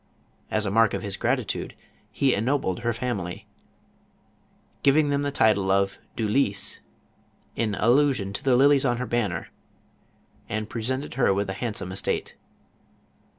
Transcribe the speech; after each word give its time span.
As 0.49 0.65
a 0.65 0.71
mark 0.71 0.95
of 0.95 1.03
his 1.03 1.15
gratitude 1.15 1.75
he 2.11 2.33
ennobled 2.33 2.79
her 2.79 2.91
family, 2.91 3.45
giving 4.81 5.09
them 5.09 5.21
the 5.21 5.31
title 5.31 5.69
of" 5.69 5.99
du 6.15 6.27
Lys," 6.27 6.79
in 7.55 7.75
allusion 7.75 8.33
to 8.33 8.43
the 8.43 8.55
lilies 8.55 8.83
on 8.83 8.97
her 8.97 9.05
banner, 9.05 9.49
and 10.49 10.67
pre 10.71 10.81
sented 10.81 11.13
her 11.13 11.31
with 11.35 11.51
a 11.51 11.53
handsome 11.53 11.91
estate. 11.91 12.35